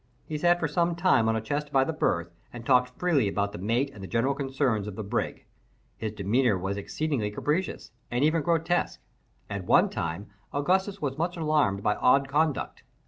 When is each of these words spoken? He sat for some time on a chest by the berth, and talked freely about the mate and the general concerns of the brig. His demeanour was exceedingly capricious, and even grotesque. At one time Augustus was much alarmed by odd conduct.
He 0.25 0.39
sat 0.39 0.59
for 0.59 0.67
some 0.67 0.95
time 0.95 1.29
on 1.29 1.35
a 1.35 1.41
chest 1.41 1.71
by 1.71 1.83
the 1.83 1.93
berth, 1.93 2.31
and 2.51 2.65
talked 2.65 2.97
freely 2.97 3.27
about 3.27 3.51
the 3.51 3.59
mate 3.59 3.91
and 3.93 4.01
the 4.01 4.07
general 4.07 4.33
concerns 4.33 4.87
of 4.87 4.95
the 4.95 5.03
brig. 5.03 5.45
His 5.95 6.11
demeanour 6.11 6.57
was 6.57 6.75
exceedingly 6.75 7.29
capricious, 7.29 7.91
and 8.09 8.23
even 8.23 8.41
grotesque. 8.41 8.99
At 9.47 9.65
one 9.65 9.91
time 9.91 10.31
Augustus 10.51 11.03
was 11.03 11.19
much 11.19 11.37
alarmed 11.37 11.83
by 11.83 11.93
odd 11.97 12.27
conduct. 12.29 12.81